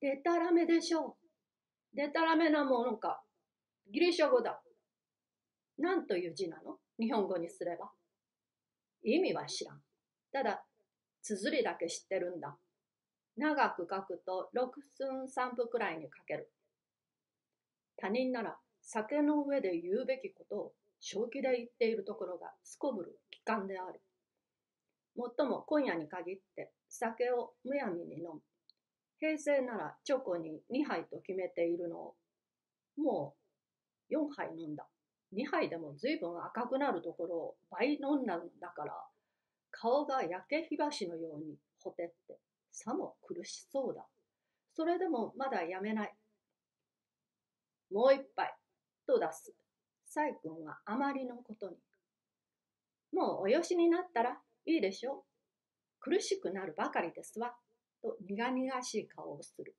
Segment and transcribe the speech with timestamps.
[0.00, 1.16] でたらめでしょ
[1.92, 1.96] う。
[1.96, 3.22] でたらめなものか。
[3.92, 4.62] ギリシャ語だ。
[5.78, 6.78] 何という字なの？
[6.98, 7.90] 日本語にすれば。
[9.02, 9.80] 意味は知らん。
[10.32, 10.64] ただ、
[11.22, 12.56] 綴りだけ知ってるんだ。
[13.36, 16.50] 長く書くと六寸三分くらいに書ける。
[17.96, 24.00] 他人なら酒の上で言うべきことを正気で言っているところがすこぶる機関である。
[25.16, 28.40] もっとも今夜に限って酒をむやみに飲む。
[29.20, 32.14] 平成ならチョコに2杯と決めているのを、
[32.96, 33.34] も
[34.10, 34.86] う4杯飲んだ。
[35.34, 38.92] 2杯でも随分赤くなるところを倍飲んだんだから、
[39.70, 42.38] 顔が焼け火箸のようにほてって、
[42.72, 44.06] さも苦しそうだ。
[44.74, 46.14] それでもまだやめない。
[47.92, 48.54] もう一杯、
[49.06, 49.52] と出す。
[50.06, 51.76] 細君はあまりのことに。
[53.12, 55.22] もうおよしになったらいいでしょう。
[56.00, 57.54] 苦しくなるばかりですわ。
[58.02, 59.74] と苦々しい顔をする。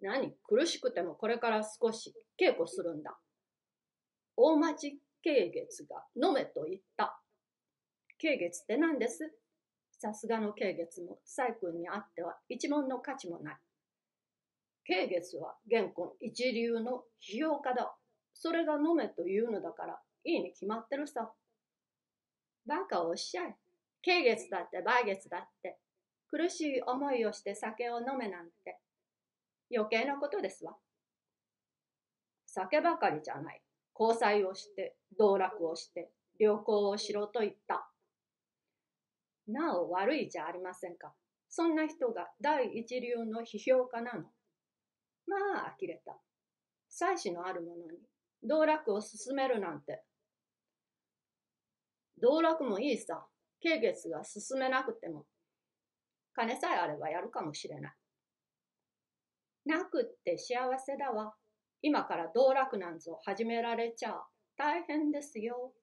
[0.00, 0.32] 何？
[0.44, 3.18] 苦しくてもこれから少し稽古するんだ。
[4.36, 7.20] 大町慶月が飲めと言った。
[8.18, 9.30] 慶月って何です？
[9.98, 13.56] さすがの慶月も細君にあっては一文の価値もない。
[14.84, 17.94] 慶月は現今一流の批評家だ。
[18.32, 21.30] それが飲めというのだからいいに決まってるさ。
[22.66, 23.54] バカをおっしゃい。
[24.00, 25.78] 慶月だって梅月だって
[26.30, 28.78] 苦しい思いをして酒を飲めなんて
[29.74, 30.76] 余計なことですわ。
[32.46, 33.62] 酒ばかりじゃない。
[33.98, 37.88] 交際をして、道楽をして、旅行をしろと言った。
[39.46, 41.12] なお悪いじゃありませんか。
[41.48, 44.22] そんな人が第一流の批評家なの。
[45.26, 45.36] ま
[45.66, 46.16] あ、呆れた。
[46.88, 47.98] 妻子のある者に
[48.42, 50.02] 道楽を進めるなんて。
[52.20, 53.26] 道楽もいいさ。
[53.60, 55.26] 経月が進めなくても。
[56.40, 57.92] 金さえあればやるかもしれない。
[59.66, 61.34] なくって幸せだわ。
[61.82, 64.14] 今から道楽なんぞ始められちゃ
[64.56, 65.74] 大変ですよ。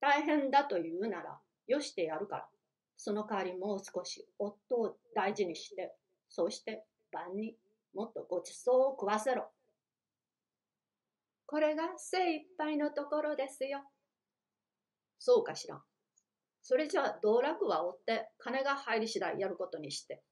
[0.00, 2.48] 大変だというなら、よしてやるから。
[2.96, 5.92] その代わりもう少し夫を大事にして、
[6.28, 7.56] そして晩に
[7.94, 9.50] もっとごちそうを食わせろ。
[11.46, 13.80] これが精一杯のところですよ。
[15.18, 15.82] そうかしら？
[16.62, 20.22] それじゃあ道楽は追って金が入り次第やることにして。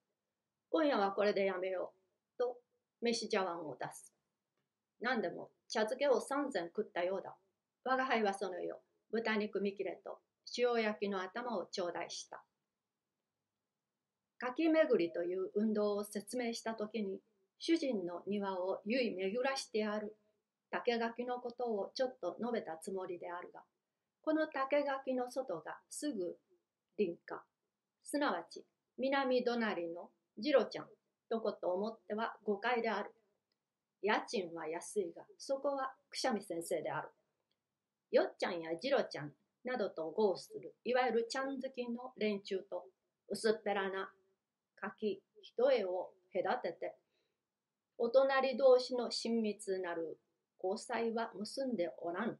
[0.70, 2.38] 今夜はこれでやめよう。
[2.38, 2.56] と
[3.02, 4.14] 飯茶碗を出す。
[5.00, 7.36] 何でも茶漬けを三膳食ったようだ。
[7.84, 8.80] 我が輩はそのよ、
[9.10, 10.18] 豚肉見切れと
[10.56, 12.42] 塩焼きの頭を頂戴した。
[14.38, 17.20] 柿巡りという運動を説明したときに、
[17.58, 20.16] 主人の庭をゆい巡らしてある
[20.70, 23.62] 竹垣のことをちょっと述べたつもりであるが、
[24.22, 26.36] この竹垣の外がすぐ
[26.98, 27.42] 林家、
[28.02, 28.64] すなわち
[28.98, 30.86] 南隣の次郎ちゃん
[31.30, 33.14] とこと思っては誤解である。
[34.02, 37.08] 家賃は安いが、そこはくしゃみ先生である。
[38.10, 39.32] よっちゃんや次郎ちゃん
[39.64, 42.84] などと合する、いわゆるちゃん好きの連中と、
[43.28, 44.10] 薄っぺらな
[44.76, 46.96] 柿一重を隔てて、
[47.98, 50.18] お隣同士の親密なる
[50.62, 52.38] 交際は結んでおらん。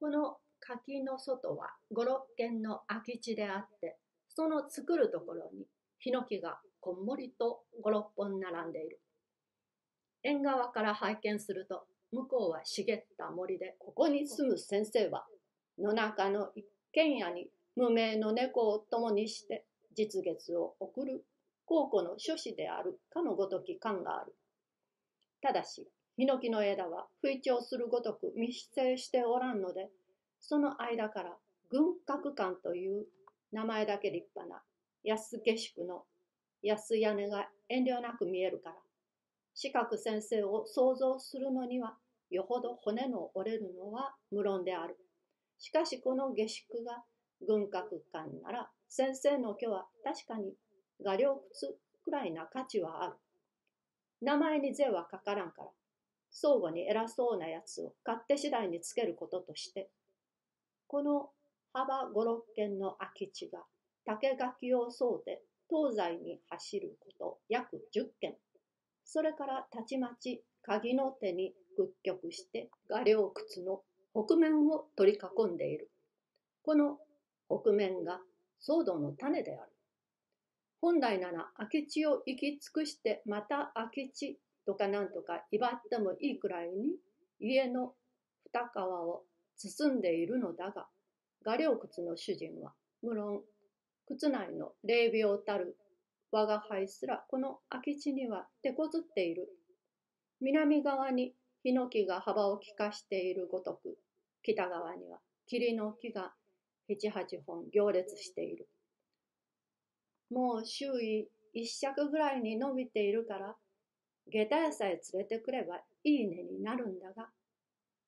[0.00, 3.98] この柿の外は五六軒の空き地であって、
[4.30, 5.66] その作るところに
[5.98, 8.98] ヒノキがこんもりと五六本並んでいる。
[10.22, 15.26] 縁側から拝見すると、向こうは茂った森で、ここに住む先生は、
[15.78, 21.24] 野中の一軒家に無名の猫を共にして実月を送る
[21.66, 24.34] 高庫の諸子であるかのごとき感がある。
[25.42, 25.86] ただし、
[26.20, 29.88] ヒノキの枝は不意調するごとく密生しておらんので、
[30.38, 31.30] その間から
[31.70, 33.06] 軍閣館という
[33.52, 34.60] 名前だけ立派な
[35.02, 36.02] 安下宿の
[36.62, 38.76] 安屋根が遠慮なく見えるから、
[39.54, 41.94] 四角先生を想像するのには、
[42.28, 44.98] よほど骨の折れるのは無論である。
[45.58, 47.02] しかしこの下宿が
[47.48, 50.52] 軍閣館なら、先生の居は確かに
[51.02, 51.74] 画量靴
[52.04, 53.14] くらいな価値はある。
[54.20, 55.70] 名前に税はかからんから、
[56.30, 59.90] 相互に偉そうなやつを勝手次第につけることとして、
[60.86, 61.30] この
[61.72, 63.60] 幅五六軒の空き地が
[64.04, 68.34] 竹垣を沿うて東西に走ること約十軒。
[69.04, 75.90] それからたちまち鍵の手に屈曲して画量窟の北面を取り囲んでいる。
[76.62, 76.98] この
[77.48, 78.20] 北面が
[78.60, 79.70] 騒動の種である。
[80.80, 86.96] 本来なら空き地を行き尽くしてまた空き地とかなんとか威張ってもいいくらいに
[87.40, 87.94] 家の
[88.44, 89.22] 二皮を
[89.56, 90.86] 包んでいるのだが、
[91.44, 92.72] 画量窟の主人は
[93.02, 93.42] 無論、
[94.08, 95.76] 窟内の霊廟たる
[96.32, 99.48] 我が輩すらこの空き地には手こずっている。
[100.40, 103.98] 南側にヒノキが幅を利かしているごとく、
[104.42, 106.32] 北側には霧の木が
[106.88, 108.68] 七八本行列している。
[110.30, 113.56] もう周囲一尺ぐらいに伸びているから、
[114.30, 117.28] 下駄屋さえ連れてくればいいねになるんだが、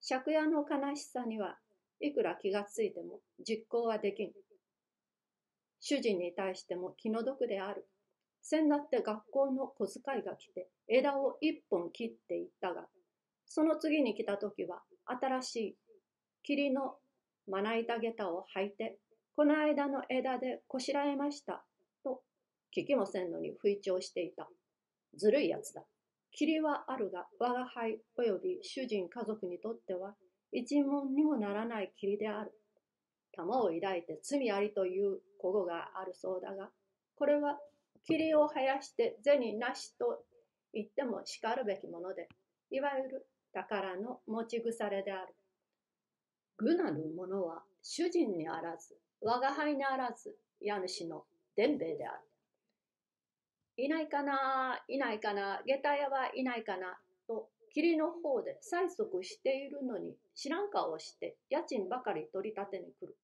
[0.07, 1.59] 借家の悲しさには
[2.01, 4.33] いくら気がついても実行はできん。
[5.81, 7.87] 主人に対しても気の毒である。
[8.41, 12.87] 先だって学校の小遣いが来て枝を一本切っていったが、
[13.47, 15.77] その次に来た時は新しい
[16.43, 16.95] 霧の
[17.49, 18.99] まな板下駄を履いて、
[19.37, 21.65] この間の枝でこしらえました、
[22.03, 22.23] と
[22.77, 24.49] 聞きもせんのに吹聴していた。
[25.17, 25.85] ずるいやつだ。
[26.33, 30.15] 霧はあるが、我が輩及び主人家族にとっては、
[30.51, 32.53] 一文にもならない霧である。
[33.35, 36.71] 玉を抱いて罪ありという古語があるそうだが、
[37.17, 37.59] これは
[38.05, 40.25] 霧を生やして銭なしと
[40.73, 42.29] 言ってもしかるべきもので、
[42.71, 45.35] いわゆる宝の持ち腐れである。
[46.59, 51.25] 愚なる者は主人にあらず、我が輩にあらず、家主の
[51.57, 52.32] 伝兵衛である。
[53.77, 63.17] いないかないないかな下駄屋はいないかなと霧の方で催促しているのに知らん顔をして家賃ばかり取り立てに来る。